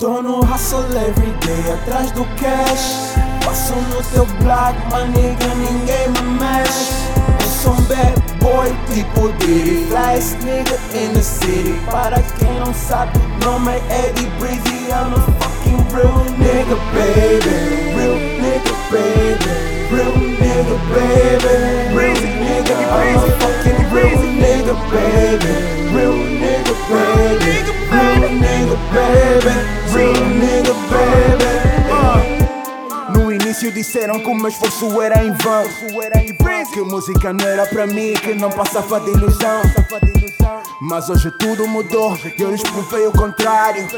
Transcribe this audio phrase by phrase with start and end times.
[0.00, 3.14] Tô no hustle every day atrás do cash.
[3.44, 6.90] Passo no teu black, my nigga, ninguém me mexe.
[7.38, 9.84] Eu sou um bad boy, tipo Diddy.
[9.90, 11.78] Flyest nigga in the city.
[11.90, 14.88] Para quem não sabe, nome é Eddie Breezy.
[14.88, 17.79] I'm a fucking real nigga, baby.
[29.40, 29.79] Baby.
[33.90, 35.64] Disseram que o meu esforço era em vão.
[36.72, 39.62] Que música não era pra mim, que não passava de ilusão.
[40.80, 43.88] Mas hoje tudo mudou e eu lhes provei o contrário.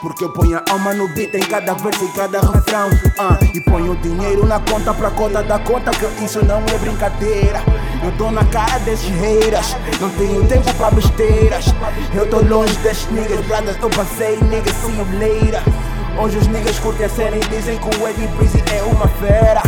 [0.00, 2.90] Porque eu ponho a alma no beat em cada verso e cada refrão.
[3.18, 7.60] Ah, E ponho dinheiro na conta pra conta da conta Que isso não é brincadeira.
[8.04, 11.66] Eu tô na cara desses haters Não tenho tempo pra besteiras.
[12.14, 15.62] Eu tô longe desses niggas, brothers Eu passei, niggas, you later
[16.20, 19.62] Hoje os niggas curtem a cena e dizem que o Eddie Breezy é uma fera.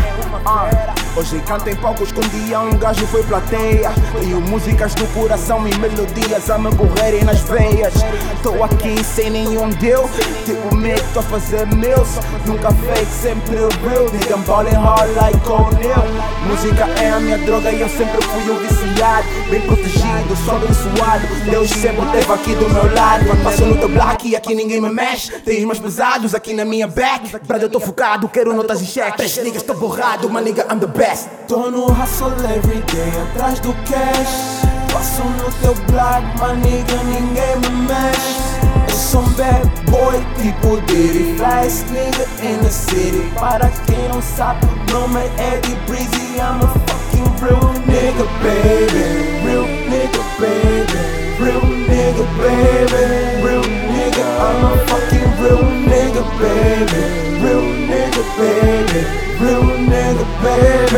[0.44, 3.92] Ah, Hoje canto em palcos que um dia um gajo foi plateia.
[4.18, 7.92] Tenho músicas do coração e melodias a me correrem nas veias.
[8.42, 10.10] Tô aqui sem nenhum deus,
[10.46, 12.08] tipo medo, a fazer meus.
[12.46, 14.08] Nunca fake, sempre real.
[14.10, 16.06] Nigga, I'm ballin' hard like O'Neal.
[16.46, 19.26] Música é a minha droga e eu sempre fui um viciado.
[19.50, 21.26] Bem protegido, só abençoado.
[21.44, 23.24] Deus sempre esteve aqui do meu lado.
[23.42, 25.32] Passo no teu black e aqui ninguém me mexe.
[25.40, 27.30] Tem os mais pesados aqui na minha back.
[27.46, 29.16] Brother, eu tô focado, quero notas e cheques.
[29.16, 31.28] Três niggas, tô borrado, my nigga, I'm the best.
[31.46, 34.64] Tô no hustle every day atrás do cash.
[34.92, 38.40] Passo no teu black, my nigga, ninguém me mexe.
[38.88, 41.36] Eu sou um bad boy, tipo Diddy.
[41.36, 43.30] Flyest nigga in the city.
[43.38, 46.38] Para quem não sabe, nome é Eddie Breezy.
[46.38, 49.04] I'm a fucking real nigga, baby.
[49.44, 51.20] Real nigga, baby.
[51.38, 52.79] Real nigga, baby.
[56.86, 59.00] baby, real nigga, baby,
[59.40, 60.89] real nigga, baby.